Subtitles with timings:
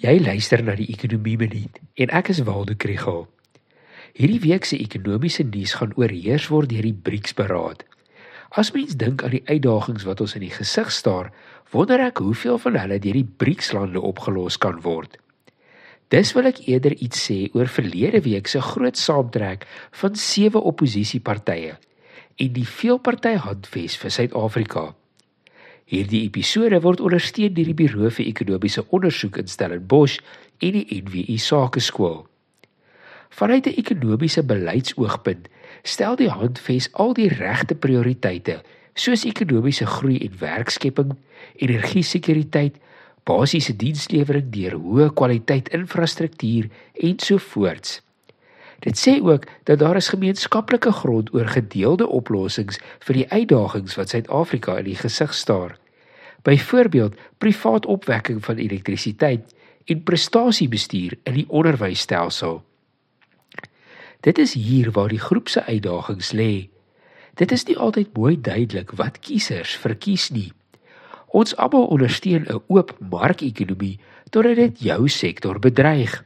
[0.00, 3.26] Jy luister na die Ekonomie Minuut en ek is Waldo Krugel.
[4.16, 7.84] Hierdie week se ekonomiese nuus gaan oorheers word deur die BRICS-beraad.
[8.56, 11.28] As mens dink aan die uitdagings wat ons in die gesig staar,
[11.76, 15.18] wonder ek hoeveel van hulle deur die BRICS-lande opgelos kan word.
[16.08, 19.68] Dis wil ek eerder iets sê oor verlede week se groot saamtrek
[20.00, 21.76] van sewe oppositiepartye
[22.40, 24.88] en die veelparty handves vir Suid-Afrika.
[25.92, 30.22] Hierdie episode word ondersteun deur die Buro vir Ekonomiese Ondersoek in Stellenbosch
[30.64, 32.22] en die NWI Sakeskool.
[33.28, 35.50] Vanuit 'n ekonomiese beleidsoogpunt
[35.82, 38.62] stel die handves al die regte prioriteite
[38.94, 41.12] soos ekonomiese groei en werkskepping,
[41.56, 42.80] energie-sekuriteit,
[43.24, 48.00] basiese dienslewering deur hoë kwaliteit infrastruktuur en so voorts.
[48.80, 54.08] Dit sê ook dat daar is gemeenskaplike grond oor gedeelde oplossings vir die uitdagings wat
[54.08, 55.80] Suid-Afrika in die gesig staar
[56.42, 62.62] byvoorbeeld privaat opwekking van elektrisiteit en prestasiebestuur in die onderwysstelsel.
[64.20, 66.68] Dit is hier waar die groep se uitdagings lê.
[67.34, 70.52] Dit is nie altyd mooi duidelik wat kiesers verkies nie.
[71.32, 73.98] Ons almal ondersteun 'n oop markekonomie
[74.30, 76.24] totdat dit jou sektor bedreig.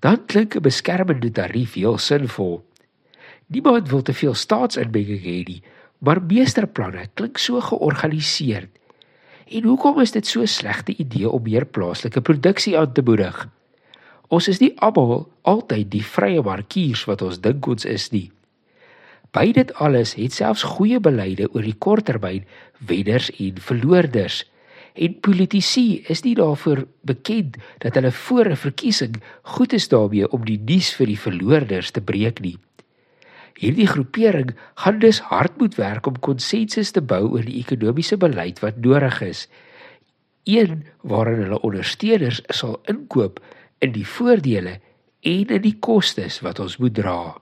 [0.00, 2.64] Dan klink 'n beskermende tarief heel sinvol.
[3.46, 5.62] Niemand wil te veel staatsinmenging hê nie,
[5.98, 8.68] maar meesterplanne klink so georganiseerd
[9.48, 13.48] En hoekom is dit so 'n slegte idee om meer plaaslike produksie aan te moedig?
[14.28, 18.30] Ons is nie almal altyd die vrye markiers wat ons dink ons is nie.
[19.30, 22.44] By dit alles het selfs goeie beleide oor die korttermyn
[22.78, 24.44] wenners en verloorders.
[24.92, 30.44] En politici is nie daarvoor bekend dat hulle voor 'n verkiesing goed is daarmee om
[30.44, 32.58] die nuus vir die verloorders te breek nie.
[33.58, 38.62] Hierdie groepering gaan dus hard moet werk om konsensus te bou oor die ekonomiese beleid
[38.62, 39.48] wat nodig is.
[40.46, 43.42] Een waarin hulle ondersteuners sal inkoop
[43.82, 44.78] in die voordele
[45.26, 47.34] en in die kostes wat ons moet dra.